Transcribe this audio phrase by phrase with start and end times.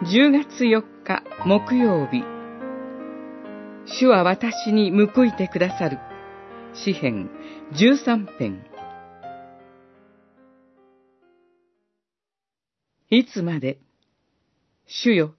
[0.00, 2.22] 10月4日木曜日。
[3.84, 5.98] 主は私に報いてくださる。
[6.72, 7.28] 詩編
[7.72, 8.64] 13編。
[13.10, 13.80] いつまで
[14.86, 15.34] 主よ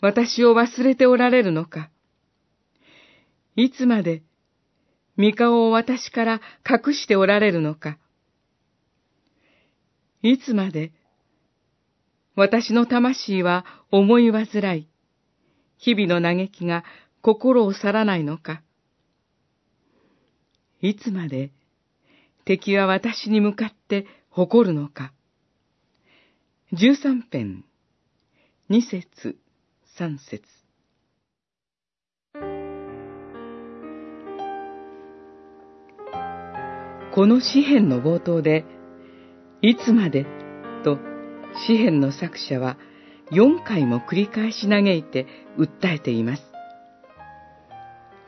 [0.00, 1.90] 私を忘れておられるのか。
[3.56, 4.22] いつまで
[5.18, 7.98] 御顔を私から隠しておられるのか。
[10.22, 10.92] いつまで
[12.36, 14.88] 私の魂は思い煩い、
[15.78, 16.84] 日々の嘆きが
[17.20, 18.62] 心を去らないのか。
[20.80, 21.52] いつまで
[22.44, 25.12] 敵は私に向かって誇るのか。
[26.72, 27.64] 十三編、
[28.68, 29.38] 二節、
[29.96, 30.42] 三節。
[37.14, 38.64] この詩篇の冒頭で、
[39.62, 40.26] いつまで
[41.66, 42.76] 詩篇の作者は
[43.30, 45.26] 4回も繰り返し嘆いて
[45.58, 46.42] 訴えています。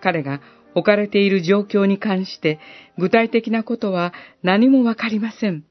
[0.03, 0.41] 彼が
[0.75, 2.61] 置かれている状況に関して
[2.99, 5.65] 具体的なことは何もわかりません。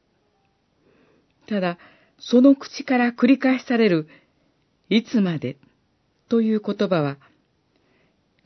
[1.47, 1.78] ただ、
[2.20, 4.08] その口から繰り返される、
[4.90, 5.58] いつまで
[6.30, 7.17] という言葉は、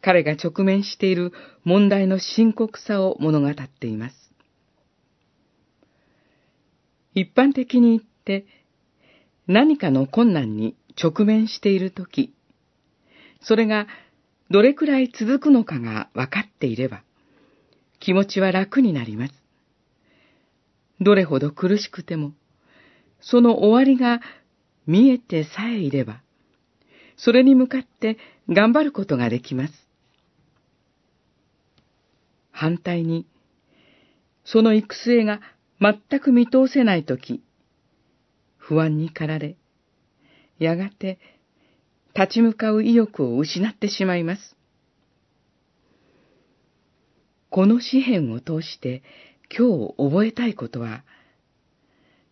[0.02, 4.16] 彼が直面している問題の深刻さを物語っています。
[7.14, 8.46] 一般的に言って、
[9.50, 12.36] 何かの困難に直面しているとき、
[13.42, 13.88] それが
[14.52, 17.02] どれくらい続くのかが分かっていれば、
[18.00, 19.33] 気持ちは楽になります。
[21.02, 22.33] どれほど苦しくても、
[23.22, 24.22] その終わりが
[24.86, 26.22] 見えてさえいれば、
[27.17, 29.73] それに向かって頑張ることができます。
[32.52, 33.25] 反対に、
[34.45, 35.42] その行く末が
[35.81, 37.42] 全く見通せないとき、
[38.70, 39.58] 不安に駆られ、
[40.60, 41.17] やがて
[42.16, 44.55] 立ち向かう意欲を失ってしまいます。
[47.49, 49.02] この詩篇を通して
[49.49, 51.04] 今日覚えたいことは、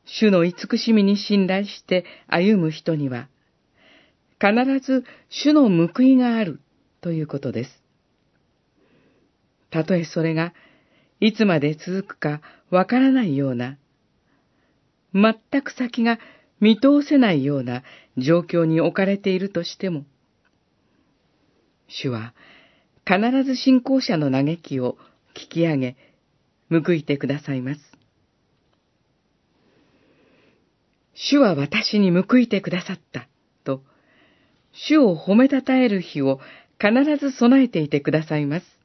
[0.05, 3.29] 主の慈しみに信頼して歩む人には、
[4.39, 6.61] 必ず主の報いがある
[7.01, 7.81] ということです。
[9.71, 10.53] たとえそれが
[11.19, 13.79] いつまで続くかわからないような、
[15.13, 16.19] 全く先が
[16.59, 17.83] 見通せないような
[18.17, 20.05] 状況に置かれているとしても、
[21.87, 22.33] 主は
[23.05, 24.97] 必ず信仰者の嘆きを
[25.33, 25.95] 聞き上げ、
[26.69, 27.81] 報いてくださいます。
[31.13, 33.27] 主は私に報いてくださった、
[33.63, 33.81] と、
[34.71, 36.39] 主を褒めたたえる日を
[36.79, 38.76] 必ず備えていてくださいます。